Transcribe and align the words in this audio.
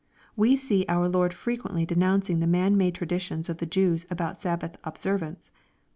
We 0.35 0.55
see 0.55 0.83
our 0.89 1.07
Lord 1.07 1.31
frequently 1.31 1.85
denouncing 1.85 2.39
the 2.39 2.47
man 2.47 2.75
made 2.75 2.95
traditions 2.95 3.49
of 3.49 3.57
the 3.59 3.67
Jews 3.67 4.07
about 4.09 4.41
Sabbath 4.41 4.75
observance. 4.83 5.51